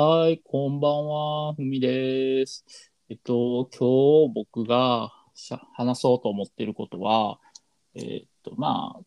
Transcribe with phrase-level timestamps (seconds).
[0.00, 2.64] はい、こんばんは、ふみです。
[3.08, 5.12] えっと、今日僕が
[5.74, 7.40] 話そうと思ってることは、
[7.96, 9.00] えっと、まあ、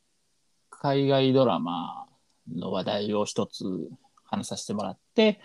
[0.70, 2.08] 海外ドラマ
[2.54, 3.64] の話題を一つ
[4.26, 5.40] 話させてもらって、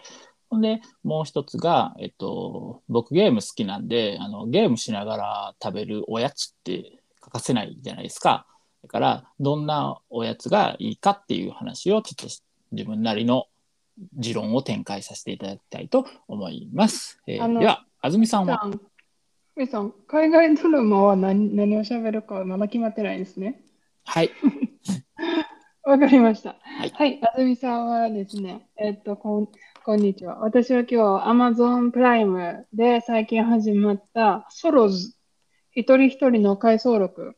[0.51, 8.49] ほんで、もう一つが、えっと、僕ゲーム好きなんで、あの、ゲームしながら食べるおやつって欠かせないじゃないですか。
[8.83, 12.37] だから、どんなおやつがいいかっていう話をちょっと
[12.73, 13.47] 自分なりの
[14.15, 17.21] 持論を展開させていただきたいと思います。
[17.27, 18.71] えーでは、安住さんは、
[19.57, 23.63] みさん、海外ドラマは何、何を喋るかまだ決まってないですね。
[24.05, 24.31] はい、
[25.83, 26.57] わかりました。
[26.63, 29.49] はいはい、あずみさんはですね、えっと、こん、
[29.83, 30.41] こんにちは。
[30.41, 35.15] 私は今日、Amazon プライムで最近始まったソロズ、
[35.73, 37.37] 一人一人の回想録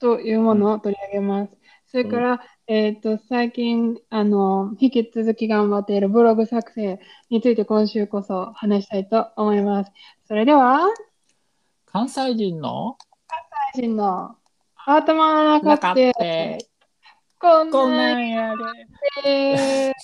[0.00, 1.56] というものを取り上げます。
[1.90, 9.92] それから、えっと、最近、あの、引き続き頑張っているブログ作成について今週こそ話したいと思います。
[10.26, 10.86] それでは、
[11.86, 12.98] 関西人の？
[13.74, 14.36] 最新の
[14.84, 16.58] 頭の中中っってて、
[17.40, 18.52] こんななんや
[19.24, 19.94] で、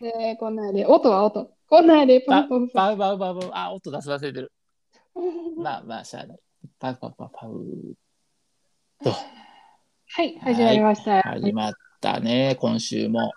[0.00, 1.50] でこんなんで、音は音。
[1.68, 4.52] こんなんで、パで、ンパンパパウパウパウパウ、あ、音出す忘れてる。
[5.58, 6.38] まあまあ、しゃあない。
[6.78, 7.96] パウパウパウパウ。
[10.16, 11.20] と、はい、始まりました。
[11.22, 13.32] 始まったね、今週も。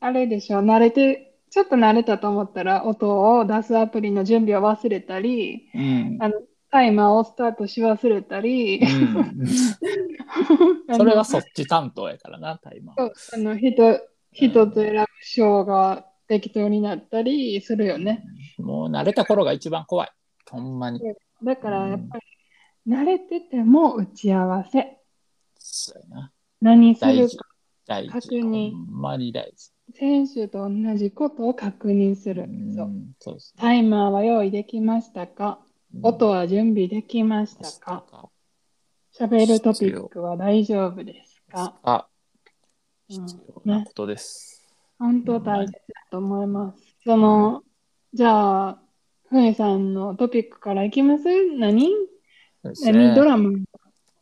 [0.00, 6.18] あれでしょ、慣れて、ちょっと慣れたと思ったら、音を出すアプリの準備を忘れたり、うん。
[6.20, 6.34] あの
[6.70, 9.46] タイマーをスタートし忘れたり、うん、
[10.96, 12.96] それはそっち担当やからな、タイマー。
[13.14, 14.00] そうあの人、
[14.32, 18.24] 人と選ぶ章が適当になったりするよね。
[18.58, 20.10] もう慣れた頃が一番怖い。
[20.50, 21.00] ほんまに。
[21.42, 24.95] だからやっぱり、慣れてても打ち合わせ。
[26.08, 26.32] な。
[26.60, 27.46] 何するか。。
[27.86, 28.10] 大事。
[28.10, 29.70] 確認ほんまに大事。
[29.94, 32.48] 選手と同じことを確認する。
[32.74, 33.60] そううん、そうですね。
[33.60, 35.60] タイマーは用意できましたか？
[36.02, 38.04] 音は準備できましたか？
[38.10, 38.28] か。
[39.16, 42.06] 喋るトピックは大丈夫ですか、あ、
[43.08, 44.66] うん必要なことです。
[44.98, 45.78] 本当大切だ
[46.10, 46.96] と思います。
[47.04, 47.62] その、
[48.12, 48.78] じゃあ、
[49.28, 51.24] ふみさんのトピックからいきます？
[51.56, 51.88] 何？
[51.88, 51.92] ね
[52.84, 53.50] 何ドラマ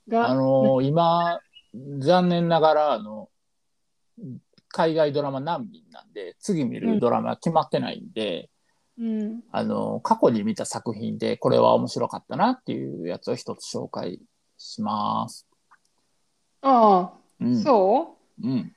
[0.06, 1.40] が、あのー今、
[1.98, 3.28] 残念ながら、あの、
[4.68, 8.50] 海外ドラマ難民なんで、次見るドラマ決まってないんで、
[8.98, 14.20] うん、あの、過去に見た作品で、これは面白かったなっていうやつを一つ紹介
[14.56, 15.48] します。
[16.62, 17.62] ああ、うん。
[17.62, 18.46] そう？
[18.46, 18.72] うん。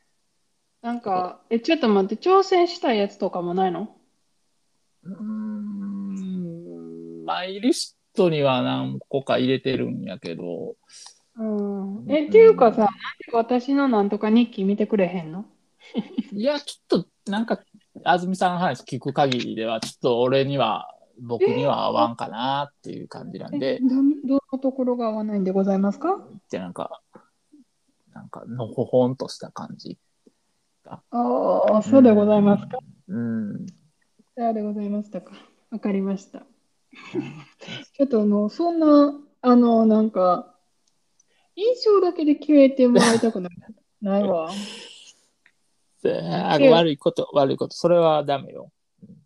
[0.81, 3.95] なんか、え、ちょっと待って、挑戦したいやつとかもないの？
[5.03, 10.75] うーん、マイリストには何個か入れてるんやけど、
[11.37, 12.05] うん。
[12.11, 12.91] え、っていうかさ、なんで
[13.33, 15.45] 私のなんとか日記見てくれへんの？
[16.31, 17.59] いや、ちょっと、なんか、
[18.03, 23.87] 安住さんの話聞く限りでは、ちょっと俺には、僕には合わんかなっていう感じなんえ、で、ど、
[24.27, 26.21] どのところが合わないんでございますか？
[26.51, 27.01] で、なんか、
[28.13, 29.97] なんか、のほほんとした感じ。
[30.85, 30.99] あ
[31.77, 32.79] あ、そうでございますか？
[33.07, 33.65] うん。
[34.37, 35.33] そうでございましたか。
[35.71, 36.43] わかりました。
[37.93, 40.53] ちょっとあの、そんな、あの、なんか、
[41.57, 43.51] 印象だけで決めてもらいたくない。
[43.99, 44.51] ないわ。
[46.03, 48.71] であ悪いこと、悪いこと、それはダメよ。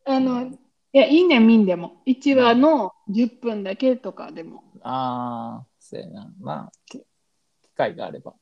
[0.05, 0.57] あの、い
[0.93, 2.01] や、いいね、見んでも。
[2.07, 4.63] 1話の10分だけとかでも。
[4.81, 6.33] ああ、そうやな。
[6.39, 7.05] まあ、き機
[7.75, 8.33] 会があれば。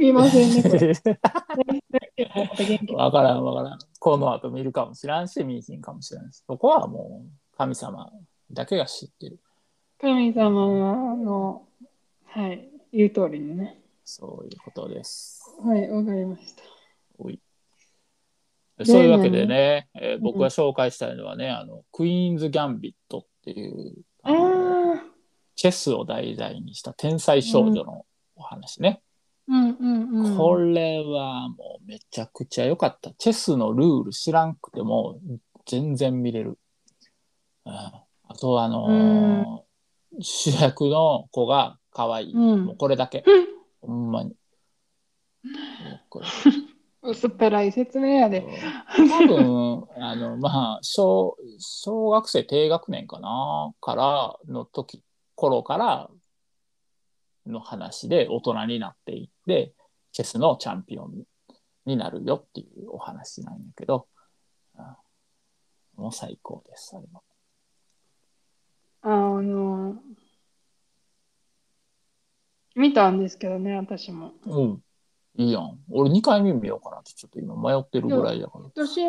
[0.00, 0.94] 見ませんね、
[2.96, 3.78] わからんわからん。
[4.00, 6.42] この後見るかもしらんし、見いひんかもしれんし。
[6.46, 8.10] そこはもう神様
[8.50, 9.38] だけが知ってる。
[10.00, 10.50] 神様
[11.16, 11.68] の、
[12.34, 13.78] はい、言う通りにね。
[14.06, 15.42] そういうことです。
[15.62, 16.62] はい、わかりました。
[17.18, 17.38] おい
[18.78, 24.32] でそういうわけでね、えーん僕が紹介したいのはね、あの、クイーンズ・ギャンビットっていう、あ、
[25.56, 29.02] チェスを題材にした天才少女のお話ね。
[29.46, 30.36] うんうんうん。
[30.38, 33.12] これはもうめちゃくちゃ良かった。
[33.18, 35.20] チェスのルール知らんくても
[35.66, 36.58] 全然見れる。
[37.66, 38.04] うん、あ
[38.40, 39.72] とあのー
[40.20, 42.32] 主役の子が可愛い。
[42.32, 43.24] うんもうこれだけ。
[43.26, 43.52] うん
[43.82, 44.34] ほんまに。
[47.02, 48.46] 薄っぺらい説明やで。
[48.96, 53.74] 多分、あの、まあ、小、小学生低学年かな？
[53.80, 55.02] からの時、
[55.34, 56.08] 頃から
[57.46, 59.74] の話で大人になっていって、
[60.12, 61.24] チェスのチャンピオン
[61.86, 64.06] になるよっていうお話なんやけど、
[64.76, 64.96] あ
[65.96, 67.22] もう最高です、あれは。
[69.02, 69.08] あ
[69.42, 69.96] の、
[72.74, 74.32] 見たんですけどね、私も。
[74.46, 74.82] うん。
[75.36, 75.78] いいやん。
[75.90, 78.64] 俺2回目見ようかなってちょっと今迷ってるぐらいだから。
[78.64, 79.00] 私、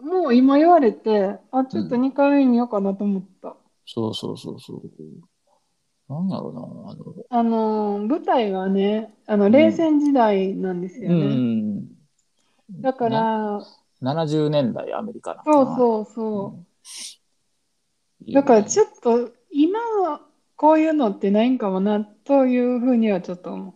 [0.00, 3.56] もう今言われて、あ、ちょっと2回目見ようかなと思った。
[3.84, 4.82] そうそうそうそう。
[6.08, 11.34] なんだろうな、あの、あのー、舞台はね、あの、ん冷戦時代なんですようね。
[11.34, 11.88] ん。
[12.80, 13.60] だから、
[14.00, 16.66] な、70年代アメリカなそうそうそう。
[18.24, 20.20] いいよねだからちょっと今は
[20.56, 23.74] こういうのってないんかもなというふうにはちょっと思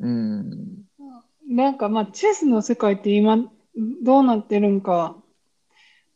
[0.00, 0.84] うん。
[0.98, 1.54] う。
[1.54, 3.38] なんかまあチェスの世界って今
[4.02, 5.16] どうなってるんか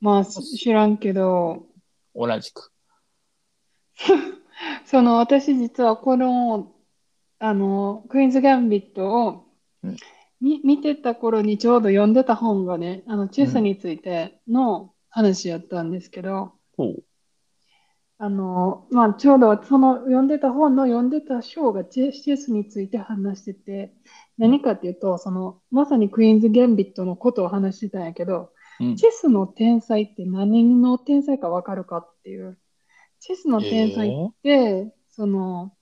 [0.00, 1.66] まあ知らんけど、
[2.14, 2.72] 同じく。
[4.84, 6.72] その私実はこの
[7.38, 9.44] あのクイーンズ・ギャンビットを
[9.82, 9.96] うん
[10.42, 17.04] み見てた頃にちょうど読んでた本がね、あのチェスについての話やったんですけど、ほう。
[18.22, 23.92] あの、まあ、ちょうどその読んでた本の読んでた章がチェチェスについて話してて、
[24.38, 32.58] 何かっていうと、その、まさにクイーンズ・ギャンビットのことを話してたんやけど、うんチェスの天才って何の天才かわかるかっていう。
[33.18, 35.72] チェスの天才って、その、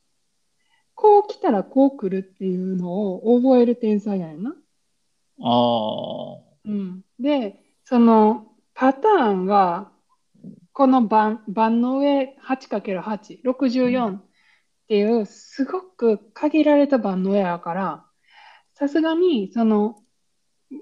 [0.94, 4.54] こう来たらこう来るっていうのを覚える天才やんな。
[5.42, 6.38] ああ。
[6.64, 9.92] うん、で、そのパターンが、
[10.80, 14.24] この番番の上 8×8、64っ
[14.88, 18.06] ていうすごく限られた番の上やから、
[18.72, 19.96] さすがにその
[20.70, 20.78] フ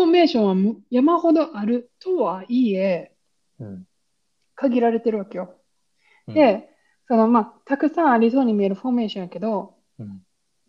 [0.00, 3.12] ォーメーションはむ山ほどあるとはいえ、
[3.60, 3.84] うん。
[4.54, 5.54] 限られてるわけよ。
[6.28, 6.70] うん、で、
[7.06, 10.22] そのまあ、たくさんありそうに見えるフォーメーションやけど、うん、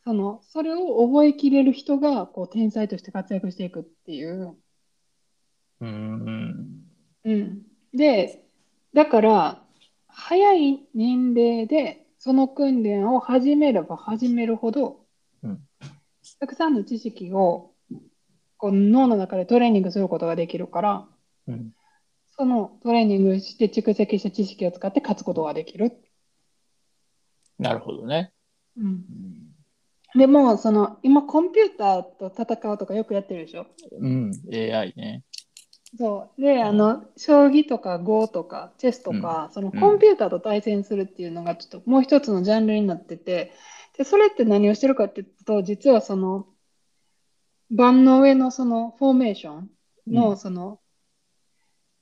[0.03, 4.57] そのそれを覚えきれる人がこう天才として活躍していくっていう。
[5.79, 6.83] うん。
[7.23, 7.61] うん、
[7.93, 8.43] で、
[8.93, 9.63] だから、
[10.07, 14.99] 早い年齢でその訓練を始めれば始めるほど、
[15.43, 15.59] うん
[16.39, 17.71] たくさんの知識を
[18.57, 21.07] こう脳の中でトレーニングすることができるから、
[21.47, 21.71] うん。
[22.37, 25.91] そのトレーニングして蓄積した知識を使って勝つことができる。
[27.59, 28.31] なるほどね。
[28.77, 30.19] うん、うん。
[30.19, 33.65] でも、その今コンピューターと戦うとかよくやってるでしょ？
[33.99, 35.23] うん、AI ね。
[35.97, 36.41] そう。
[36.41, 43.53] で、あの、将棋とか碁とかチェスとか、そのうんコンピューターと対戦するっていうのがちょっともう一つのジャンルになってて、
[43.97, 46.47] で、それって何をしてるかっていうと、実はその、
[47.69, 49.71] 盤の上のそのフォーメーション
[50.07, 50.79] うんのその、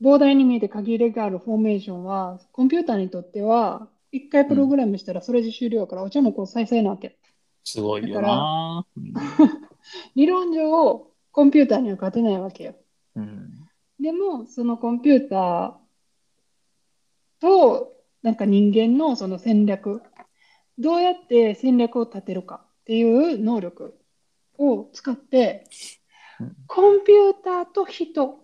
[0.02, 7.18] 膨大に見えて限りがあるフォーメーションは、コンピューターにとっては、一回プログラムしたらそれで終了やから、お茶もこう再生なわけ。
[7.64, 8.86] すごいよな。
[10.16, 12.76] 理論上、コンピューターには勝てないわけよ。
[13.16, 13.61] うん。
[14.02, 15.74] でも、そのコンピューター
[17.40, 17.94] と、
[18.24, 20.02] なんか人間のその戦略、
[20.80, 23.96] どうやって戦略を立てるかっていう能力
[24.58, 25.68] を使って、
[26.66, 28.40] コンピューターと人、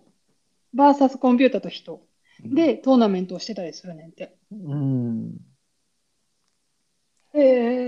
[0.76, 2.02] VS コンピューターと人
[2.44, 4.36] でトーナメントをしてたりするねんて。
[4.52, 5.36] うん。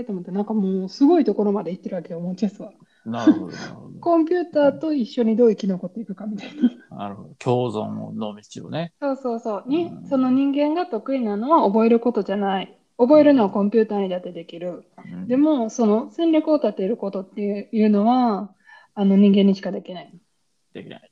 [0.05, 2.71] と思って、なんかもうすごいところまで行ってるわけよ、もうチェスは。
[3.05, 3.57] なるほど。
[3.99, 6.49] コンピューターと一緒にどう生き残っていくかみたい
[6.89, 6.97] な。
[6.97, 7.29] なるほど。
[7.39, 8.93] 共存の道をね。
[9.01, 9.63] そうそうそう。
[9.67, 12.77] にうん、その人間が得意なのは覚えることじゃない。
[12.97, 14.85] 覚えるのはコンピューターにだってできる。
[14.97, 18.53] うんでも、その戦略を立てることっていうのは、
[18.93, 20.13] あの人間にしかできない。
[20.73, 21.11] できない。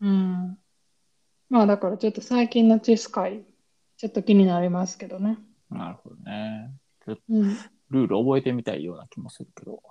[0.00, 0.58] うん。
[1.48, 3.44] まあだからちょっと最近のチェス界、
[3.96, 5.38] ちょっと気になりますけどね。
[5.70, 6.74] なるほどね。
[7.28, 7.56] うん。
[7.94, 9.82] ルール覚えてみたいような気もするけど。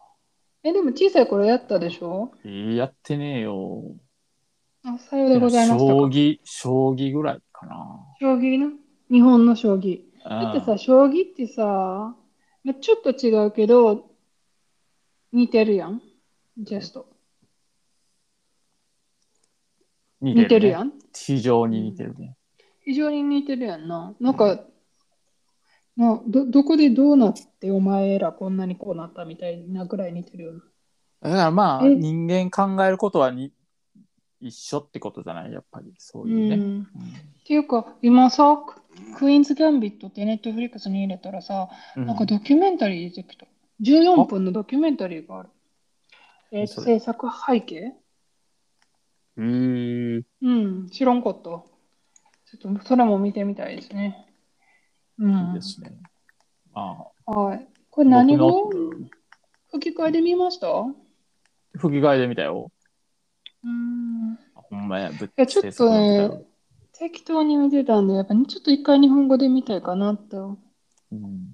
[0.64, 2.32] え、でも小さい頃やったでしょ？
[2.46, 3.96] えーやってねえよ。
[4.84, 5.92] あ、さようでございましたか。
[5.92, 8.00] 将棋、将棋ぐらいかな。
[8.20, 8.72] 将棋な？
[9.10, 10.02] 日本の将棋。
[10.24, 12.16] だってさ、うん将棋ってさ、
[12.64, 14.10] まあちょっと違うけど、
[15.32, 16.02] 似てるやん。
[16.58, 17.08] ジェスト。
[20.22, 20.88] 似似てるやん。
[20.88, 20.94] ん。
[21.14, 22.38] 非常に似てるね。
[22.86, 24.14] 非常に似てるやんな。
[24.20, 24.60] なんか、
[25.96, 30.60] など、どこでどうなってお前らこんなにこうなったみたいなぐらい似てるよな。
[31.22, 31.96] だからまあ、え？
[31.96, 33.54] 人間考えることはに
[34.40, 35.94] 一緒ってことじゃないやっぱり。
[35.98, 36.56] そういうね。
[36.56, 36.82] うん。
[36.82, 36.86] っ
[37.46, 43.46] ていうか、今さ、ククイーンズ・ギャンビットってネットフリックスに入れたらさ、うんなんかドキュメンタリー出てきた。
[43.82, 45.50] 14分のドキュメンタリーがある。
[46.52, 47.00] えーと、それ？
[47.00, 47.94] 制作背景？
[49.36, 51.42] へーうん、知らんかった。
[51.44, 51.64] ちょ
[52.70, 54.23] っとそれも見てみたいですね。
[55.20, 55.62] いいで。
[55.62, 55.92] すね。
[56.74, 57.68] まあ、はい。
[57.90, 58.70] これ何語
[59.72, 60.86] 吹き替えで見ました
[61.78, 62.72] 吹き替えで見たよ。
[63.64, 64.38] うん。
[64.54, 64.88] ほん。
[64.88, 66.46] まや、ぶっやちょっとね
[66.94, 68.08] 適当に見てたん。
[68.08, 70.58] で、やっぱちょっと一回日本語で見たいかなと。
[71.12, 71.48] うん。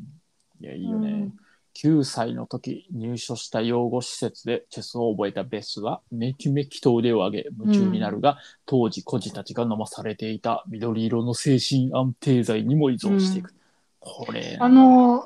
[0.60, 1.10] いや、いいよね。
[1.10, 1.34] うん。
[1.82, 13.54] 9歳の時入所した養護施設でチェスを覚えたベスはめきめきと腕を上げ夢中になるが、当時孤児たちが飲まされていた緑色の精神安定剤にも依存していく、
[14.02, 15.24] これあの、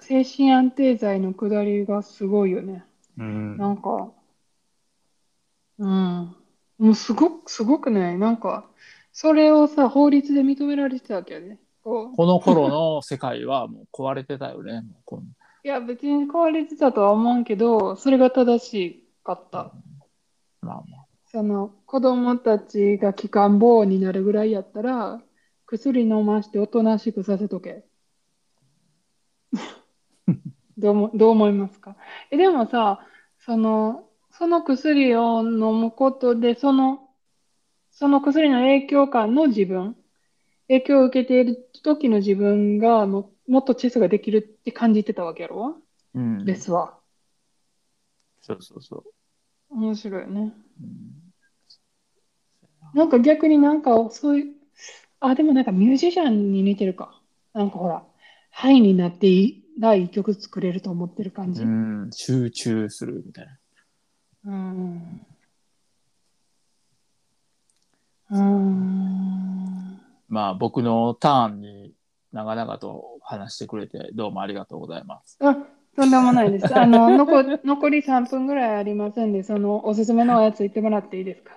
[0.00, 2.84] 精神安定剤のくだりがすごいよね。
[3.18, 4.12] うんなんか、
[5.78, 6.36] うん。
[6.78, 8.70] もうすごく、すごくね、なんか、
[9.12, 11.58] それをさ、法律で認められてたわけよね。
[11.82, 14.84] この頃の世界はもう壊れてたよね。
[15.68, 19.70] いや、別に壊れてたとは思わんけど、それが正しかった。
[20.62, 21.06] まあまあ。
[21.26, 25.20] その、子供たちが気管棒になるぐらいやったら、
[25.66, 27.84] 薬飲ましておとなしくさせとけ。
[30.78, 31.96] どうも、どう思いますか？
[32.30, 33.06] え、でもさ、
[33.40, 37.10] その、その薬を飲むことで、その、
[37.90, 39.98] その薬の影響下の自分、
[40.68, 45.76] 影響を受けている時の自分がも、もっとチェスができるって感じてたわけやろ？
[46.14, 46.44] うん。
[46.44, 46.98] レスは。
[48.40, 49.04] そうそうそう。
[49.70, 50.54] 面白いよね。
[50.82, 51.28] うん
[52.94, 54.54] なんか逆になんかそういう、
[55.20, 57.20] あ、でもなんかミュージシャンに似てるか。
[57.52, 58.02] なんかほら、
[58.50, 61.62] ハイになっていいない曲作れると思ってる感じ。
[61.62, 63.46] うん、集中するみたい
[64.44, 64.52] な。
[64.52, 65.20] うん。
[68.30, 70.00] うん。
[70.28, 71.92] まあ僕のターンに
[72.32, 75.38] 長々と話してくれてどうもありがとうございます。
[75.40, 75.56] あ、
[75.96, 76.78] とんでもないです。
[76.78, 81.54] あの、残、残り3分ぐらいありますんで、そのおすすめのおやつ言ってもらっていいですか？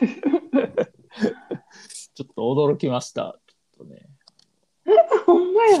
[2.14, 2.42] ちょっと
[2.72, 3.38] 驚きました。
[3.46, 4.06] ちょっとね、
[5.26, 5.78] ほんまや。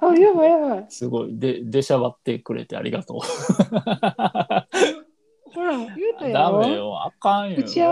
[0.00, 0.86] あ、やばいやばい。
[0.88, 3.18] すごいで出しゃばってくれてありがとう。
[5.50, 6.60] ほら、言うたやダろ。
[6.60, 7.56] メよ、あかんよ。
[7.58, 7.88] 打ち合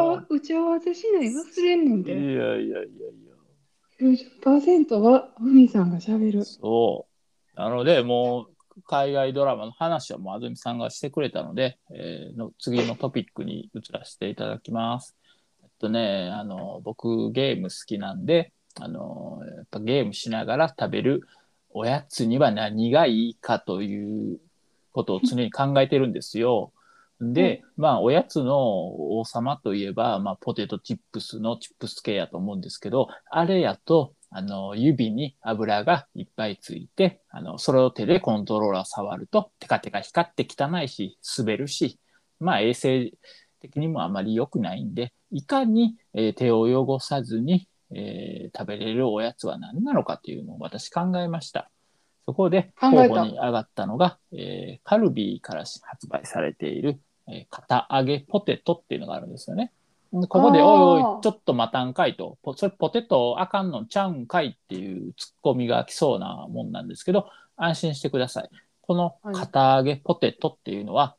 [0.62, 2.12] わせしない忘れんねんいて。
[2.12, 3.25] やいやいやいや。
[4.00, 6.44] 90%は海さんがしゃべる。
[6.44, 7.06] そ
[7.54, 7.58] う。
[7.58, 15.16] なので、もう、海外ドラマの話はもう安住さんがしてくれたので、えーの次のトピックに移らせていただきます。
[15.62, 21.22] えっとね、あの、僕ゲーム好きなんで、あの、やっぱゲームしながら食べる
[21.70, 24.38] おやつには何がいいかという
[24.92, 26.72] ことを常に考えてるんですよ。
[27.20, 41.98] で、まあ、おやつの王様といえば、まあ、ポテトチップスのチップス系やと思うんですけど、あれやと、あの、指に油がいっぱいついて、あの、それを手でコントローラー触ると、テカテカ光って汚いし、滑るし、
[42.38, 43.12] まあ、衛生
[43.60, 51.70] 的にもあまり良くないんで、いかに、えー手を汚さずに、えー食べれるおやつは何なのかっていうのを私考えました。
[52.26, 59.72] そこで候補に上がったのが、えーカルビーから発売されている、えー片揚げポテトっていうのがあるんですよね。
[60.12, 68.50] でここで、おいおい、ちょっと待たんかいと、ポそれポテトあかんのちゃうんかいっていうツッコミが来そうなもんなんですけど、安心してください。
[68.80, 71.16] この片揚げポテトっていうのは、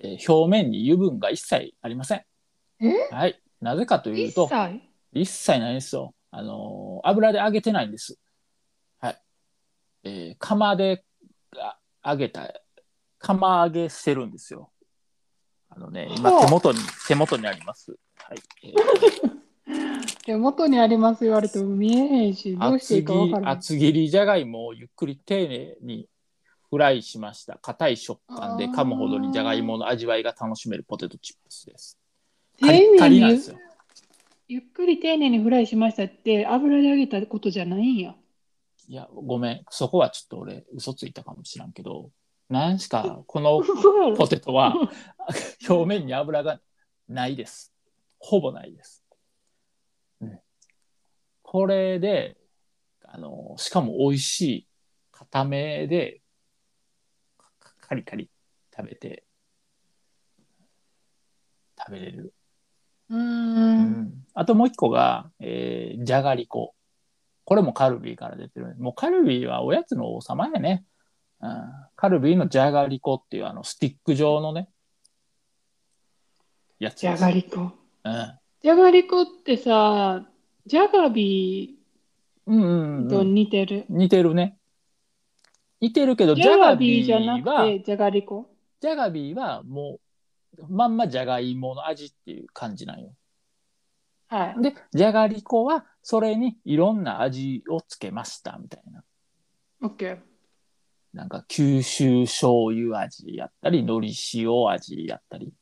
[0.00, 2.24] えー表面に油分が一切ありません。
[2.80, 3.08] え？
[3.10, 3.40] はい。
[3.60, 4.82] なぜかという一と、切？
[5.14, 6.14] 一切ないんですよ。
[6.30, 8.18] あのー油で揚げてないんです。
[9.00, 9.22] はい。
[10.04, 11.04] えー釜で
[11.56, 12.52] あ揚げた、
[13.18, 14.70] 釜揚げしてるんですよ。
[15.76, 16.78] あのね、今手元に、
[17.08, 17.96] 手元にあります。
[18.16, 18.38] はい。
[18.62, 19.44] えー
[20.26, 23.52] で元にあります言われても見えへんし、どうしていい厚切りか分からない。
[23.54, 26.08] 厚切りじゃがいもをゆっくり丁寧に
[26.70, 27.58] フライしました。
[27.60, 31.98] 硬い食感で噛むほどにじゃがいもの味わいが楽しめるポテトチップスです。
[32.58, 33.58] 丁カリッカリ寧になんですよ。
[34.48, 38.14] ゆっくり丁寧にフライしましたって油で揚げたことじゃないんや。
[38.88, 39.64] いや、ごめん。
[39.70, 42.10] そこはちょっと俺、嘘ついたかもしらんけど、
[42.50, 43.62] なんしか、 この
[44.14, 44.74] ポテトは？
[45.68, 46.60] 表面に油が
[47.08, 47.74] ないです。
[48.18, 49.04] ほぼないです。
[50.20, 50.40] うん、
[51.42, 52.36] これで、
[53.04, 54.68] あの、しかも美味しい、
[55.12, 56.20] 固めで、
[57.38, 58.30] カカリカリ
[58.76, 59.24] 食べて、
[61.78, 62.34] 食べれる。
[63.10, 66.74] うんあともう一個が、えーじゃがりこ。
[67.44, 68.74] これもカルビーから出てる。
[68.78, 70.84] もうカルビーはおやつの王様やね。
[71.40, 71.50] うん、
[71.94, 74.68] カルビーのじゃがりこっていうあのスティック状のね、
[76.78, 77.16] やつじゃ。
[77.16, 77.72] がりこ。
[78.04, 80.26] うんじゃがりこってさ、
[80.64, 81.76] じゃがビ
[82.46, 83.84] うんうんーとうん、似てる。
[83.90, 84.56] 似てるね。
[85.80, 88.48] 似てるけど、じゃがジャガビビーじゃなくて、じゃがりこ。
[88.80, 89.98] ジャガビーはも
[90.58, 93.12] う、まんまじゃがいもの味っていう感じなんよ。
[94.28, 94.62] はい。
[94.62, 99.04] で、じゃがりこは、それにいろんな味をつけましたみたいな。
[99.82, 100.18] オッケー。
[101.12, 105.52] なんか九州醤油味やったり、海苔塩味やったり、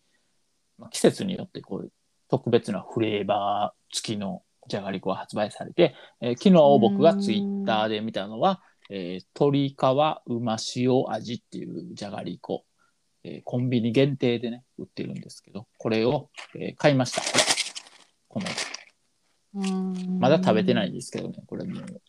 [0.78, 1.92] まあ、季節によってこう
[2.28, 9.76] 特別なフレーバー付きのじゃがりこが発売されて、えー昨日僕がツイッターで見たのは、えー鶏皮
[10.26, 12.64] うま塩味っていうじゃがりこ、
[13.24, 17.22] えーコンビニ限定でね、売ってるんですけど、これを、えー買いました。
[18.28, 18.46] この
[20.18, 22.00] まだ食べてないんですけどね、これもう、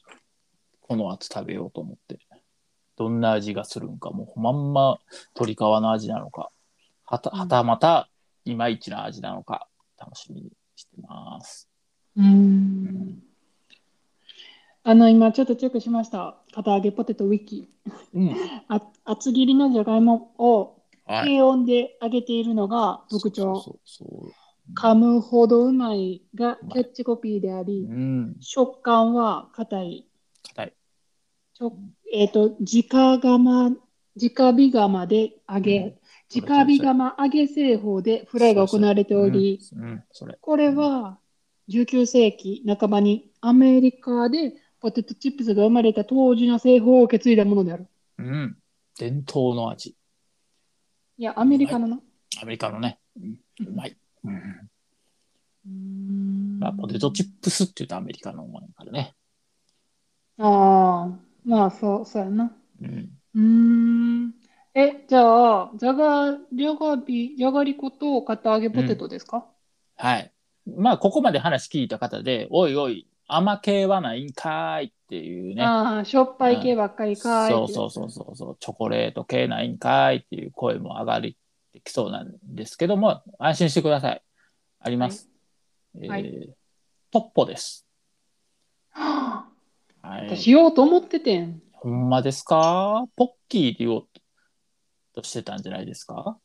[0.82, 2.20] この後食べようと思って。
[2.96, 5.00] どんな味がするんか、もうまんま
[5.36, 6.52] 鶏皮の味なのか、
[7.06, 8.10] はたうんはたまた
[8.46, 11.70] いまいちな味なのか、楽しみにしてます。
[12.16, 13.24] うーん。
[14.84, 16.38] あの、今ちょっとチェックしました。
[16.54, 17.70] 片揚げポテトウィキ。
[18.14, 18.36] うん。
[18.68, 21.30] あ厚切りのじゃがいもをはい。
[21.30, 23.62] 低温で揚げているのが特徴。
[23.62, 24.32] そうそうそう
[24.76, 28.36] 噛むほどうまいがキャッチコピーであり、うん。
[28.40, 30.08] 食感は硬い。
[30.44, 30.74] 硬い。
[31.54, 31.78] ちょ
[32.12, 33.70] えっ、と、直釜、
[34.16, 35.98] 直火釜で揚げ、
[36.42, 39.60] 直火釜揚げ製法でフライが行われており。
[40.42, 41.20] これは
[41.68, 47.88] 19世紀半ばにアメリカでポテトチップスが生まれた当時の製法を受け継いだものである。
[48.18, 48.58] うん。
[49.00, 49.96] 伝統の味。
[51.18, 52.00] いや、アメリカのな。
[52.42, 53.00] アメリカのね。
[53.16, 53.96] うまい。
[54.24, 54.34] うん。
[54.34, 59.14] うーんまあ、ポテトチップスって言うとアメリカのものだからね。
[60.38, 62.52] ああ、まあそう、そうやな。
[62.82, 63.10] うん。
[63.36, 64.43] うーん。
[64.76, 69.46] え、じゃあ、じゃが、じゃがび、じゃがりこと片揚げポテトですか、
[69.98, 70.32] はい。
[70.66, 75.64] まあ、ここまで話聞いた方で、おいおい、甘系はないんかーいっていうね。
[75.64, 81.38] ああ、しょっぱい系ばっかりかーいってそうそうそうそうそう、チョコレート系ないんかーいっていう声も上がり
[81.72, 84.24] てきそうなんですけども、安心してください。
[84.80, 85.30] あります。
[86.08, 86.50] はいえー
[87.12, 87.86] トッポです。
[88.90, 89.46] は
[90.02, 90.36] あはい。
[90.36, 91.62] 私言おうと思っててん。
[91.74, 93.06] ほんまですか？
[93.16, 94.08] ポッキーって言おう
[95.14, 96.38] としてたんじゃないですか？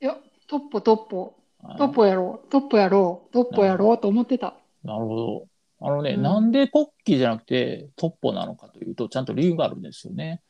[0.00, 0.16] いや、
[0.48, 4.54] トッポトッポ、はいトッポやろう、トッポやろう、トッポやろうと思ってた。
[4.82, 5.46] なるほど。
[5.82, 10.42] あのね、うんなんでポッキーじゃなくてトッポなのかというと、ちゃんと理由があるんですよね。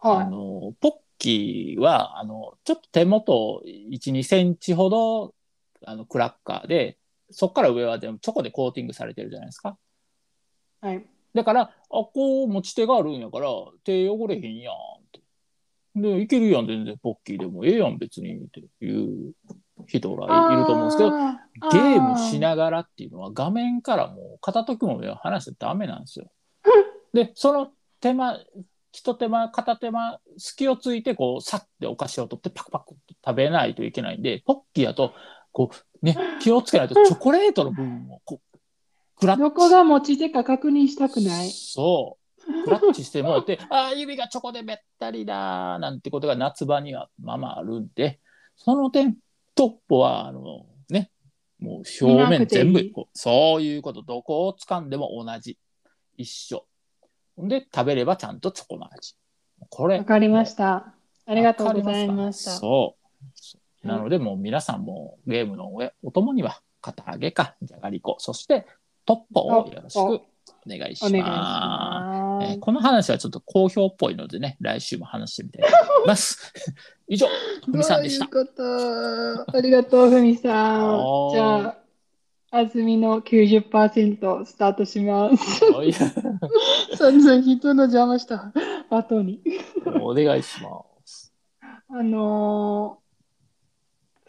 [0.00, 5.34] あはの、ポッキーは、あの、ちょっと手元1、2センチほど、
[5.86, 6.98] あの、クラッカーで、
[7.30, 9.78] そこから上はでもチョコでコーティングされてるじゃないですか。
[10.82, 10.86] い。
[10.86, 11.06] はい。
[11.34, 13.48] だから、あ、こう持ち手があるんやから、
[13.84, 14.74] 手汚れへんやん。
[15.96, 19.32] で、いけるやん、全然ポッキーでもええやん、別にっていう
[19.86, 21.10] 人らいると思うんですけど、
[21.70, 26.26] ゲームしあながらっていうのは画面からもう片時も目を離しちゃダメなんですよ。
[27.12, 28.40] で、その手間、
[28.92, 35.12] 一手間、片手間、隙をついて、こう、さってお菓子を取ってパクパクって食べないといけないんで、ポッキーだと、
[35.52, 38.58] こう、ね、気をつけないとチョコレートの部分をこう、
[39.16, 41.50] クラッチーどこが持ち手か確認したくない。
[41.50, 42.23] そう。
[42.64, 48.20] クラッチしてもらって、 ああ、指がチョコでべったりだーなんてことが夏場にはまあまああるんで、
[48.56, 49.16] その点、
[49.54, 51.10] トッポは、あの、ね、
[51.58, 55.58] もう表面全部そういうこと、どこを掴んでも同じ、
[56.16, 56.66] 一緒。
[57.38, 59.16] で、食べればちゃんとチョコの味。
[59.70, 59.98] これ。
[59.98, 60.94] わかりました。
[61.26, 62.50] ありがとうございました。
[62.52, 62.96] そ
[63.82, 63.86] う。
[63.86, 68.66] なので、もう皆さんもゲームの上お供には、片揚げか、じゃがりこ、そして
[69.06, 70.20] トッポをよろしくお
[70.66, 72.23] 願いします。
[72.42, 76.52] えーこの話はちょっと好評っぽいのでね、来週も話してみたいと思います。
[77.08, 77.26] 以上、
[77.64, 78.24] ふみさんでした。
[78.26, 81.30] ありがとう、ふみさん。
[81.32, 81.78] じゃあ、
[82.50, 85.64] あずみの90%スタートします。
[85.72, 88.52] はい散々人の邪魔した
[88.90, 89.40] 後に。
[90.00, 91.34] お願いします。
[91.88, 93.04] あのー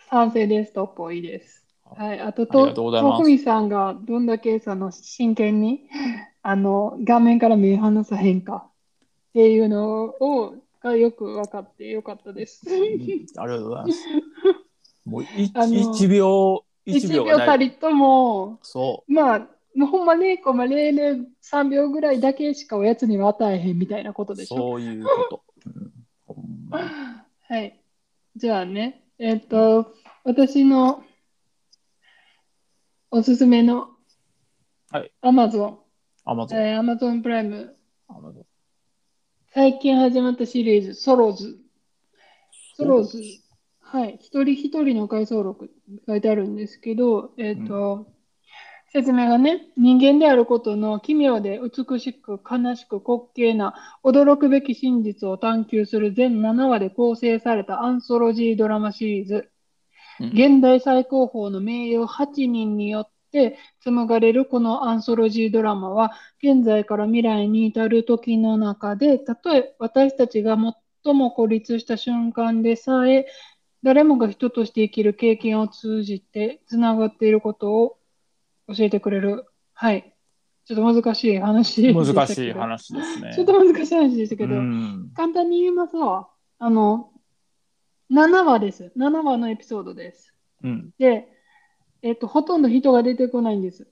[0.09, 0.73] 賛成です。
[0.73, 1.65] トッポいいです。
[1.83, 2.19] はい。
[2.19, 5.81] あと、ととふみさんがどんだけその真剣に、
[6.47, 8.71] あの、画面から目離さへんかっ
[9.33, 12.69] ていうのを、がよく分かってよかったです。
[12.69, 12.77] うん
[13.37, 14.05] ありがとうございます。
[15.09, 17.39] もういあの1秒、1 1秒がない。
[17.39, 19.39] 秒たりとも、そまあ、
[19.73, 24.55] もうほんま0コマ003秒ぐらいだけしかおやつには与えへんみたいなことう、でしょ。
[24.55, 25.43] そういうこ
[26.27, 26.35] と。
[26.69, 27.81] はい。
[28.35, 31.03] じゃあね、えっと、私の
[33.09, 33.89] おすすめの
[34.91, 35.77] はい Amazon、
[36.27, 36.59] アマゾン。
[36.59, 37.75] えー Amazon プライム、
[39.53, 41.57] 最近始まったシリーズ、ソローズ。
[42.75, 43.21] ソローズ。
[43.79, 44.17] はい。
[44.19, 45.69] 一人一人の回想録
[46.07, 48.07] 書いてあるんですけど、えっと、
[48.91, 59.51] 説明がね、人間であることの奇妙で美しく悲しく滑稽な驚くべき真実を探求する全7話で構成されたアンソロジードラマシリーズ。
[60.19, 70.55] うん現代最高峰の名誉8人によって紡がれるこのアンソロジードラマは、現在から未来に至る時の中で、たとえ私たちが
[71.03, 73.27] 最も孤立した瞬間でさえ、
[73.83, 77.97] 誰もが人として生きる経験を通じてつながっていることを
[78.69, 80.15] 教えてくれる、はい、
[80.65, 81.93] ちょっと難しい話。
[81.93, 83.33] 難しい話ですね。
[83.35, 85.11] ちょっと難しい話でしたけど、うん。
[85.13, 87.11] 簡単に言いますと、あの、
[88.11, 88.91] 7話です。
[88.97, 90.33] 7話のエピソードです。
[90.63, 90.89] うん。
[90.97, 91.27] で、
[92.05, 93.87] えっと、ほとんど人が出てこないんです。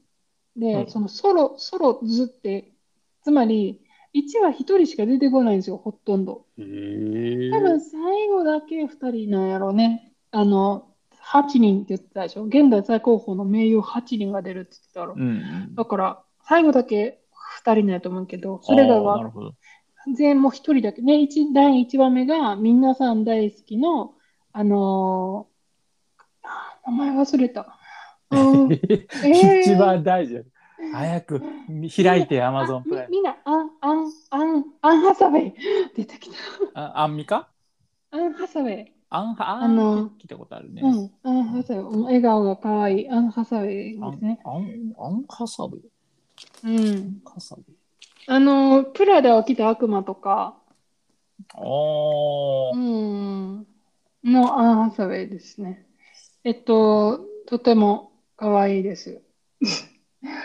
[0.55, 2.71] で、うんそのソロ、ソロ図って、
[3.23, 3.81] つまり、
[4.13, 6.45] 1話1人しか出てこないんですよ、ほとんど。
[6.55, 10.13] 多分最後だけ2人なんやろうね。
[10.29, 12.43] あの、8人って言ってたでしょ。
[12.43, 15.15] 現代最高峰の名優8人が出るって言ってたろ。
[15.17, 15.31] うんう
[15.71, 15.75] ん。
[15.75, 17.23] だから、最後だけ
[17.65, 19.55] 2人なんやと思うけど、それがあーなわるほど。
[20.15, 21.01] 全もう1人だけ。
[21.01, 24.13] ね、一第1話目が、皆さん大好きの、
[24.51, 25.53] あのー
[26.45, 27.79] あ名前忘れた。
[28.33, 29.07] うんー
[29.63, 30.43] 一番大事。
[30.91, 31.41] 早く
[31.95, 33.11] 開いて、アマゾンあプライム。
[33.11, 35.53] みみんな、アン、アン、アン、アンハサウェイ。
[35.95, 36.35] 出てきた。
[36.73, 37.47] あアンミカ？
[38.11, 38.91] アンハサウェイ。
[39.09, 40.81] アンハ、アあのン聞いたことあるね。
[40.83, 42.03] うん、アンハサウェイ。
[42.03, 43.09] 笑顔が可愛い。
[43.09, 44.39] アンハサウェイですね。
[44.43, 45.81] アンアンハサブ
[46.63, 47.21] うん。
[47.25, 47.63] ハサブ
[48.27, 50.57] あの、プラダを着た悪魔とか、
[51.55, 53.67] あうーん、
[54.23, 55.85] のアンハサウェイですね。
[56.43, 58.12] えっと、とても
[58.43, 59.21] 可愛いです。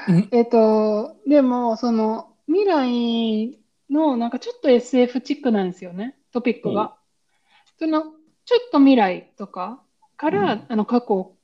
[0.08, 3.58] うんえっと、でも、その、未来
[3.90, 6.96] の、なんかちょっと SF チックなんですよね、トピックが。
[7.76, 9.82] その、ちょっと未来とか
[10.16, 11.36] から、うんあの、過去を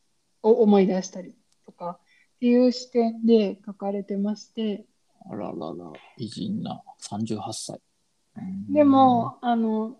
[0.43, 1.35] 思い出したり
[1.67, 1.99] とか
[2.37, 4.87] っていう視点で書かれてまして、
[5.29, 7.81] あららら、美人な38歳。
[8.37, 9.97] うんでも、あの、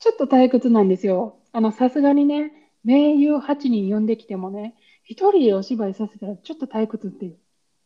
[0.00, 1.38] ちょっと退屈なんですよ。
[1.52, 2.52] あの、さすがにね、
[2.82, 4.74] 名優8人呼んできてもね、
[5.10, 7.38] 一人でお芝居させたらちょっと退屈っていう。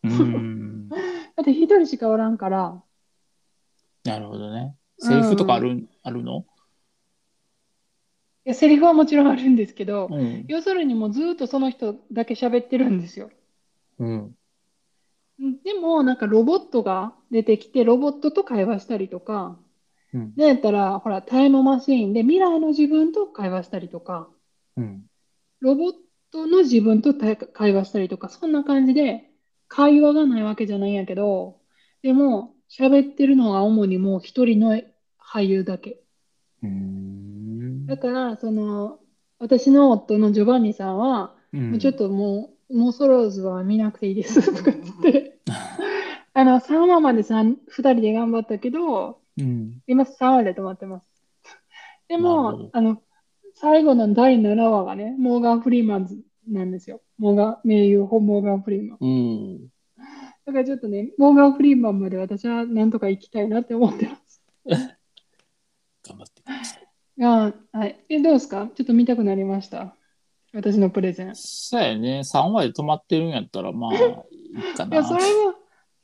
[0.04, 0.88] うん。
[0.92, 0.96] だ
[1.40, 2.82] って一人しかおらんから、
[4.04, 4.76] なるほどね。
[4.98, 6.44] セリフとかある、あるの？
[8.44, 10.44] いや、セリフはもちろんあるんですけど、うん。
[10.48, 13.30] 要するにもうずっとその人だけ喋ってるんですよ。
[13.98, 14.36] うん。
[15.64, 19.58] でも、なんかロボットが出てきて、ロボットと会話したりとか、
[20.12, 20.34] うん。
[20.36, 24.28] なんやったら、ほら、タイムマシーンで未来の自分と会話したりとか、
[24.76, 25.06] うん。
[25.60, 25.94] ロボッ
[26.34, 29.30] トの自分と対会話したりとか、そんな感じで、
[29.68, 31.60] 会話がないわけじゃないんやけど、
[32.02, 34.80] でも、喋ってるのは主にもう一人の
[35.18, 36.00] 俳優だけ。
[36.62, 37.86] うん。
[37.86, 38.98] だから、その、
[39.38, 45.38] 私の夫のジョバンニさんは、うんもうちょっともう、もうソローズは見なくていいですとか言って、
[46.34, 49.80] あの、3話まで3、2人で頑張ったけど、うん。
[49.86, 51.06] 今3話で止まってます。
[52.08, 53.00] でもど、あの、
[53.54, 57.00] 最後の第7話がね、モーガン・フリーマンズなんですよ。
[57.18, 58.98] モーガン、名優、モーガン・フリーマン。
[59.00, 59.68] うん。
[60.46, 64.42] だからちょっとね、モーガン・フリーマンまで私はなんとか行きたいなって思ってます。
[64.66, 66.88] 頑張ってください。
[67.22, 68.00] あはい。
[68.08, 68.68] え、どうですか？
[68.74, 69.94] ちょっと見たくなりました？
[70.52, 71.30] 私のプレゼン。
[71.30, 72.20] いそうやね。
[72.20, 74.00] 3話で止まってるんやったら、まあ、いい
[74.76, 74.96] かな。
[74.96, 75.54] や、それは、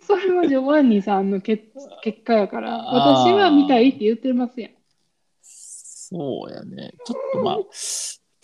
[0.01, 1.65] それはジョバンニさんの結
[2.03, 4.71] 結果やから、私は見たいって言ってますやん。
[6.11, 6.93] そうやね。
[7.05, 7.57] ちょっとまあ、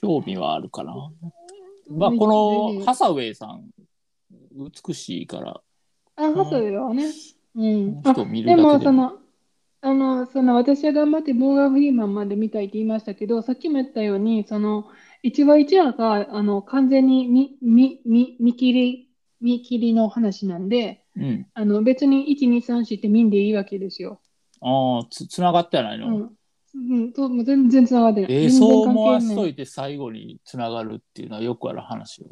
[0.00, 0.94] 興味はあるかな。
[1.88, 3.70] まあ、このハサウェイさん、
[4.52, 5.60] 美しいから、
[6.16, 7.12] あ、ハサウェイはね。
[7.54, 8.02] うん。
[8.02, 9.18] でもその、
[9.80, 14.86] あの、その私は頑張ってモーガン・フリーマンまで見たいって言いましたけど、さっきも言ったように、その、
[15.22, 21.46] 一話一話があの完全に見見見見切り、見切りの話なんで、うん。
[21.54, 24.20] あの別に1、2、3、4って見んでいいわけですよ。
[24.60, 26.30] ああ、つ、つながってはないの、うん。
[26.76, 28.32] うん、と全然つながってない。
[28.32, 32.28] えー、そう思わしといて最後につながるっていうのはよくある話よ。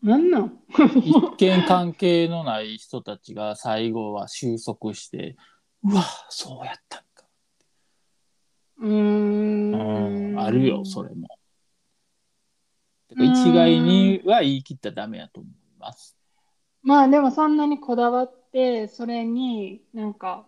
[0.00, 0.62] なんなん？
[1.04, 5.36] 一見関係のない人たちが最後は収束して、
[5.82, 7.26] うわ、そうやったんか。
[8.78, 10.40] うーうんん。
[10.40, 11.28] あるよ、それも。
[13.10, 16.16] 一概には言い切ったらダメやと思います。
[16.82, 20.46] まあでもそんなにこだわって、それになんか、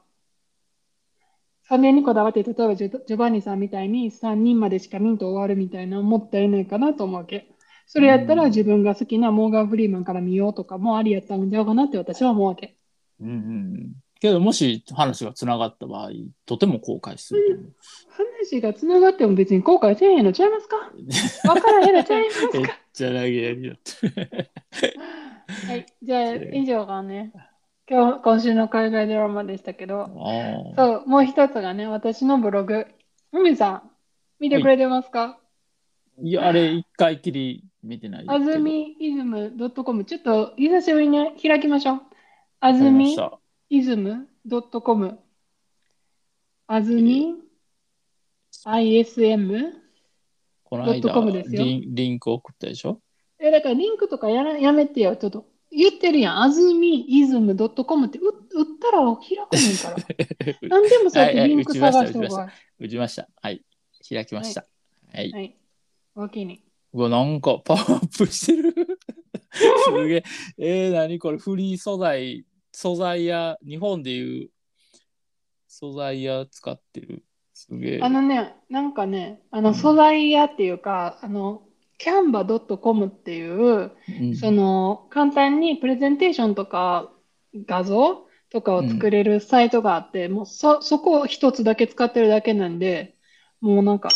[1.71, 7.47] それにこだわって、例えばジョジョバンニさんみたいに3人までしか見んと終わるみたいなもったいないかなと思うわけ。
[7.87, 12.77] それやったらうん自分が好きなモーガン・フリーマンから見ようとかもありやったんちゃうかなって私は思うわけ。
[13.21, 13.93] うんうんうん。
[14.21, 16.11] けど、もし話がつながった場合、
[16.45, 17.73] とても後悔する。
[18.43, 20.77] 話がつながっても別に後悔せえへんのちゃいますか？
[21.49, 22.79] わからへんのちゃいますか？
[22.93, 24.51] ちゃ投げやりだって。
[25.67, 27.33] はい、じゃあ 以上がね、
[27.93, 30.09] 今日、今週の海外ドラマでしたけど。
[30.77, 32.87] そう、もう一つがね、私のブログ。
[33.33, 33.91] ふみさん、
[34.39, 35.41] 見てくれてますか、
[36.23, 38.25] いや、あれ、一回きり見てない。
[38.29, 42.03] あずみイズム .com、ちょっと久しぶりに開きましょう。
[42.61, 43.17] あずみ
[43.71, 44.29] イズム
[44.85, 45.19] .com。
[46.69, 47.35] あずみ
[48.67, 49.73] ISM?
[50.63, 53.01] この間コムですよリン、リンク送ったでしょ？
[53.41, 55.45] え、だからリンクとかやらやめてよ、ちょっと。
[55.71, 56.43] 言ってるやん。
[56.43, 60.57] あずみイズム .com ってう打ったら開くねんから。
[60.69, 62.49] 何でもそうやってリンク探しておくわ。
[62.79, 63.29] 打ちました。
[63.41, 63.65] はい。
[64.09, 64.67] 開きました。
[65.13, 65.31] はい。
[65.31, 65.57] はい。
[66.17, 66.63] おおきに。
[66.93, 68.75] うわ、なんかパワーアップしてる。
[69.85, 70.25] すげえ。
[70.59, 74.51] えー、何これフリー素材、素材や、日本でいう
[75.69, 77.25] 素材や使ってる。
[77.55, 78.01] すげえ。
[78.03, 81.63] あのね、なんかね、あのうん素材屋っていうか、あの、
[82.03, 84.37] canva.com っていう、うん。
[84.37, 87.13] その簡単にプレゼンテーションとか
[87.67, 93.17] 画像とかを作れるサイトがあって、もうそ、そこを一つだけ使ってるだけなんで、
[93.61, 94.09] もうなんか、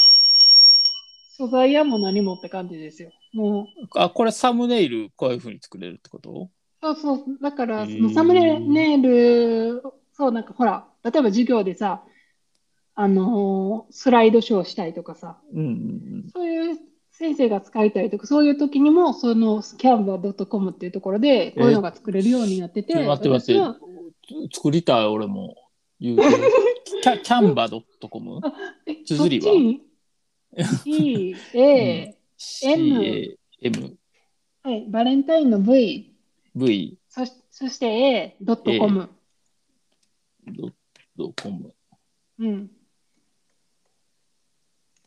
[1.37, 3.11] 素材屋も何もって感じですよ。
[3.33, 6.51] もう、あ、これサムネイルこういう風に作れるってこと？
[6.83, 12.05] そうそう、だから、そのサムネイル、そう、なんかほら、例えば授業でさ、
[12.97, 15.71] あのースライドショーしたいとかさ、うんう
[16.27, 16.31] ん。
[16.33, 16.79] そういう
[17.17, 25.57] 先生が使いたいとか、そういう時にも、その canva.com っていうところで、こういうのが作れるようになってて、ちょ待って待って作りたい、俺も。
[26.01, 26.25] 言うて
[27.03, 28.41] キャキャンバ .com?
[28.85, 29.53] え、綴りは？
[30.67, 30.91] そっち？
[30.91, 33.97] に ?C、A、C-A- M、
[34.65, 36.13] はい、バレンタインの V、
[36.57, 39.09] V、そしそして A.com。
[40.47, 40.73] ドッ
[41.17, 41.75] トコム。
[42.41, 42.71] うん。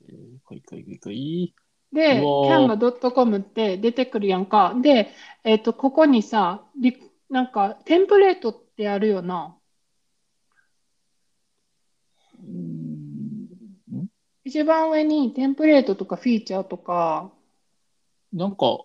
[0.09, 1.53] えー、かいかいかいかい。
[1.97, 4.75] で、canva.com って出てくるやんか。
[4.79, 5.09] で、
[5.43, 6.95] えっと、ここにさ、リ
[7.31, 9.57] なんか、テンプレートってあるよな。
[14.45, 17.31] 一番上にテンプレートとかフィーチャーとか、
[18.31, 18.81] なんか、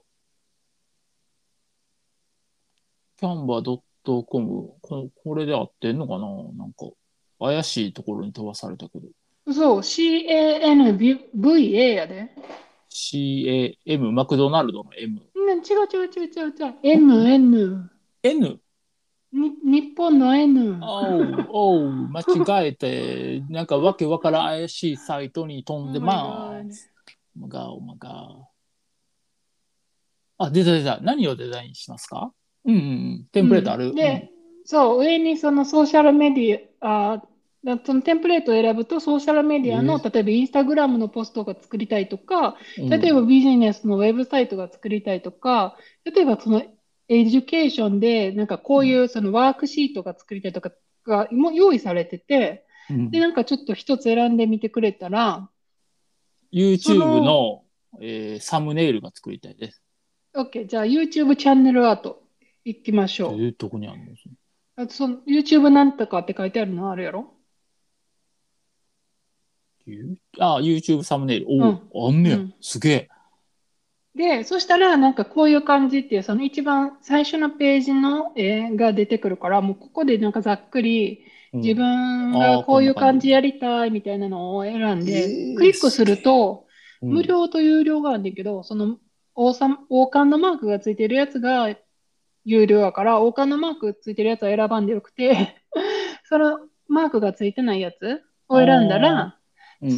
[3.18, 3.80] キャンバ .com
[4.80, 6.26] こ、これで合ってんのかな？
[6.54, 6.86] なんか、
[7.38, 9.06] 怪しいところに飛ばされたけど。
[9.52, 12.34] そう、CANVA やで。
[12.92, 15.20] CAM、マクドナルドの M。
[15.34, 16.74] うん、違う違う違う違う違う。
[16.82, 17.90] N、N。
[18.22, 18.60] N?
[19.32, 20.78] に日本の N。
[20.82, 26.90] おう、おう、間違えて、なんかわけわからん怪しいサイトに飛んでます。
[27.36, 28.28] おまが、おまが。
[30.38, 30.98] あ、出た出た。
[31.00, 32.32] 何をデザインしますか？
[32.64, 33.28] うんうんうん。
[33.32, 33.86] テンプレートある。
[33.88, 34.30] うんで、
[34.64, 37.22] そう、上にそのソーシャルメディア、あ
[37.64, 42.90] だそのテンプレートを選ぶとソーシャルメディアの、え例えばインスタグラムのポストが作りたいとか、うん。
[42.90, 46.62] 例えばビジネスのウェブサイトが作りたいとか、例えばその
[47.08, 50.72] エデュケーションでなんかこういうそのワークシートが作りたいとか
[51.06, 53.10] がもう用意されてて、うん。
[53.10, 55.48] で、なんかちょっと一つ選んでみてくれたら、
[56.52, 57.62] YouTube そのの、
[58.00, 59.82] えーサムネイルが作りたいです。
[60.34, 62.22] OK、じゃあ YouTube チャンネルアート
[62.64, 63.36] 行きましえょう。
[63.36, 64.06] ー、どこにあるの？
[64.76, 67.20] あとその YouTube なんとかって書いてあるのあるやろ？
[67.20, 67.41] ゆ
[70.38, 71.46] あ、YouTube サムネイル。
[71.48, 72.54] おうんお、あんねやうん。
[72.60, 73.08] すげえ。
[74.14, 86.64] で、そしたら、なんかこういう感じっていう、その一番最初のページの絵が出てくるから、もうここでなんかざっくり、うん自分がこういう感じやりたいみたいなのを選んえで、ークリックすると、
[87.02, 88.96] うん無料と有料があるんだけど、その
[89.34, 91.68] 王さ王冠のマークがついてるやつが
[92.44, 95.56] 有料やから、王冠のマークついてるやつは選ばんでよくて、
[96.24, 99.41] そのマークがついてないやつを選んだら、うん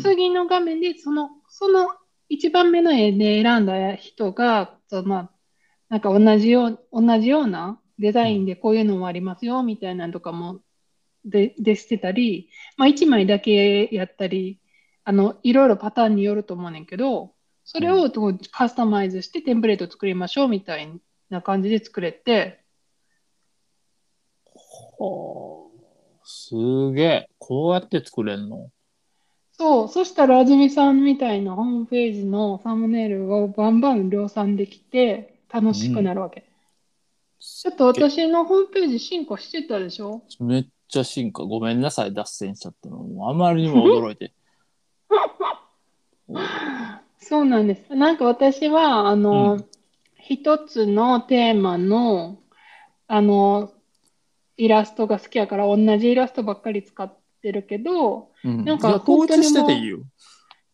[0.03, 1.89] 次の画面でその、その
[2.29, 5.31] 一番目の絵で選んだ人が、まあ、
[5.89, 10.61] なんか同じよう、同じようなデザインでこういうのもありますよ、みたいなのとかも
[11.25, 14.61] で、でしてたり、まあ一枚だけやったり、
[15.05, 18.11] あの、いろいろパターンによると思うねんけど、それを
[18.51, 22.61] カスタマイズしてテンプレート作りましょうみたいな感じで作れて、
[24.47, 25.75] はあ
[26.25, 26.55] す
[26.93, 27.29] げえ。
[27.39, 28.71] こうやって作れんの？
[29.57, 36.45] そう、そしたら、あずみさんみたいなホームページのサムネイルをバンバン量産できて、楽しくなるわけ。
[37.39, 40.23] ちょっと私のホームページ進化してたでしょ？
[40.41, 41.45] めっちゃ進化。
[41.45, 42.97] ごめんなさい、脱線しちゃったの。
[42.97, 44.33] もうあまりにも驚いて。
[46.29, 46.35] お
[47.19, 47.95] そうなんです。
[47.95, 49.67] なんか私は、あの、うん
[50.27, 52.39] 一つのテーマの、
[53.09, 53.75] あの、
[54.57, 60.01] イラストが好きやから、同じイラストばっかり使ってるけど、うん、なんか統一してていいよ。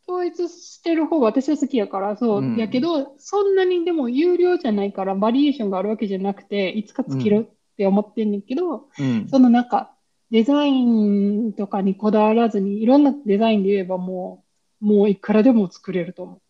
[0.08, 9.28] 統一してる方が私は好きやから、そう、うんやけど、そんなにでも有料じゃないから、バリエーションがあるわけじゃなくて、いつか尽きるって思ってんねんけど、うん。
[9.28, 9.94] そのなんか、
[10.30, 14.44] デザインとかにこだわらずに、いろんなデザインで言えばも
[14.82, 16.40] う、もういくらでも作れると思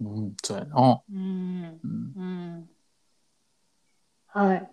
[0.00, 1.02] うん、そうやな。
[1.08, 1.12] う。
[1.12, 1.80] うん。
[1.82, 2.70] うん、うん。
[4.28, 4.70] はい。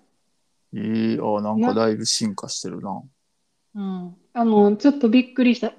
[0.73, 3.01] えー、あなんかだいぶ進化してるな。
[3.75, 4.15] うん。
[4.35, 5.71] あの、ちょっとびっくりした。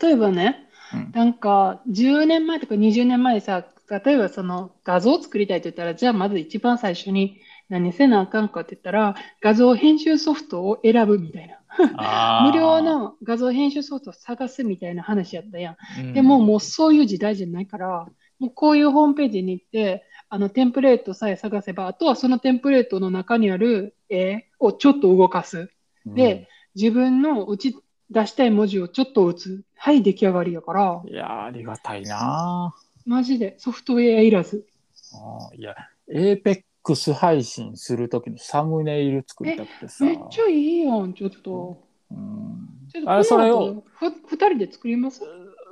[0.00, 11.58] 例えばね、うんなんか、10年前とか20年前さ、例えばその画像を作りたいと言ったら、じゃあまず一番最初に何せなあかんかって言ったら、画像編集ソフトを選ぶみたいな。
[12.46, 15.76] 無料、の画像編集ソフトを探すみたいな話やったやん。
[15.98, 18.06] うんでももうそういう時代じゃないから、
[18.38, 25.70] もうこういうホームページに行って、あのテンプレートさえ探せば、あとはそのテンプレートの中にある絵をちょっと動かす。
[26.06, 27.76] で、自分の打ち
[28.10, 29.62] 出したい文字をちょっと打つ。
[29.76, 34.66] はい、出来上がりやからうん、いやー、ありがたいなマジでソフトウェアいらず。
[35.12, 35.74] あーいや、
[36.10, 40.04] APEX 配信するときのサムネイル作りたくてさ。
[40.04, 41.82] めっちゃいいやん、ちょっと。
[42.10, 45.22] うんちょっとあれ、それこを、ふ二人で作ります？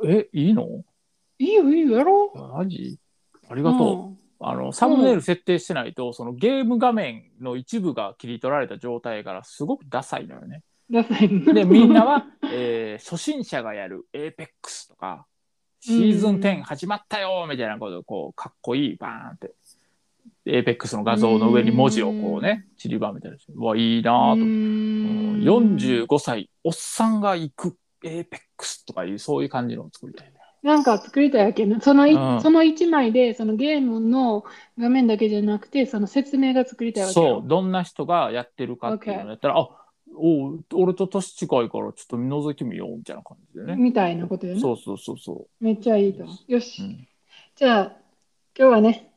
[0.04, 0.66] え、いいの？
[1.38, 2.98] いいよ、いいよ、やろマジ？
[3.48, 3.64] ありう。
[3.64, 4.08] がとう。
[4.08, 10.64] うんあの、サムネイル設定してないと、そのゲーム画面の一部が切り取られた状態やから、すごくダサいのよね。
[10.92, 15.26] で、みんなは、 えー初心者がやる APEX とか、
[15.80, 19.52] シーズン10始まったよみたいなことを、こう、かっこいい、バーンって。
[20.44, 24.42] APEX の画像の上に文字をこうね、散りばめたりして、うわ、いいなぁと。
[24.42, 30.34] うーうんん45歳、おっさんが行く APEX とかいう、そういう感じのを作りたいね。
[30.62, 31.78] なんか作りたいわけね。
[31.80, 34.44] そのい、うんその一枚で、そのゲームの
[34.78, 39.81] 画面だけじゃなくて、その説明が作りたいわけよそう、どんな人がやってるかっていうのやったら、あ
[40.16, 43.76] おう俺と年近いからちょっと覗いてみようみたいな感じでね。
[43.76, 44.60] みたいなことよね。
[44.60, 46.52] そうそうそうそめっちゃいいと思う。
[46.52, 46.82] よし。
[46.82, 46.84] う。
[46.84, 47.08] うん、
[47.56, 47.96] じゃあ、
[48.58, 49.12] 今日はね、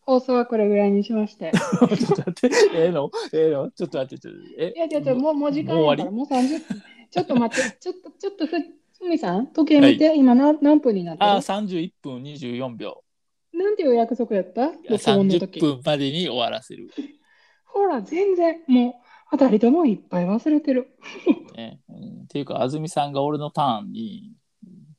[0.00, 1.52] 放送はこれぐらいにしまして。
[1.54, 3.10] ちょっと待って、ええの？
[3.32, 3.70] ええの？
[3.70, 4.72] ちょっと待って、ちょっとえ？
[4.74, 6.82] いやいやいや、もう、もう時間やから、もう30分。
[7.10, 13.02] ちょっと待って、 ちょっと、ちょっとふ、ふみさん、時計見て、今何何分になってるあ、31分24秒。
[13.52, 14.64] なんていう約束やった？
[14.66, 15.60] いや録音の30時。
[15.60, 16.90] 分までに終わらせる。
[17.66, 18.94] ほら、全然、もう、
[19.36, 20.96] 二人ともいっぱい忘れてる。
[21.56, 24.32] ねうん、っていうか、安住さんが俺のターンに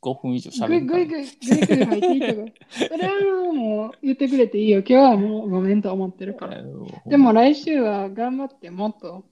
[0.02, 2.88] 5分以上喋るぐいぐい、ぐいぐい入っていったから。
[2.90, 4.80] それはもう言ってくれていいよ。
[4.80, 6.62] 今日はもうごめんと思ってるから。
[7.06, 9.26] でも来週は頑張ってもっと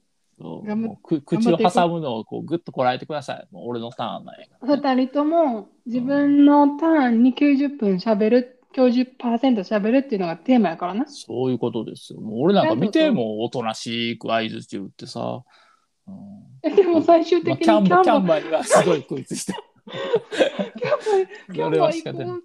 [1.12, 3.46] 口を挟むのをこうグッとこらえてください。
[3.52, 4.50] もう俺のターンなんやね。
[4.62, 9.16] 二人とも自分のターンに90分喋る、90%
[9.60, 11.06] 喋るっていうのがテーマやからな。
[11.06, 12.20] そういうことですよ。
[12.20, 15.42] もう俺なんか見てもおとなしく合図中ってさ。
[16.06, 19.54] うんえでも最終まあ、的にキャンバキャンバキャンバにはすごい食いつした。
[21.52, 22.42] キャンバキャンバ行こう。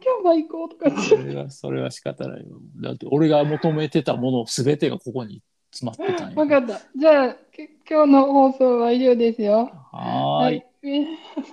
[0.00, 1.02] キャンバ行こうとか。
[1.02, 2.60] それはそれは仕方ないよ。
[2.82, 6.36] だって俺が求めてたものすべてがここに詰まってたんや。
[6.36, 6.80] わかった。
[6.96, 9.70] じゃあ、け今日の放送は以上ですよ。
[9.92, 10.62] はーい。
[10.82, 11.06] い。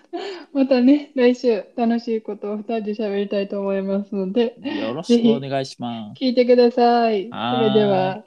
[0.53, 6.23] またね、来週楽しいことを二人で喋りたいと思いますので、よろしくお願いします。
[6.23, 7.29] 聞いてください。
[7.29, 8.23] それでは、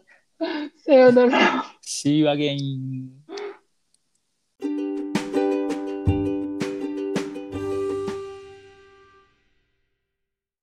[0.77, 1.65] さようなら。
[1.83, 3.20] See you again.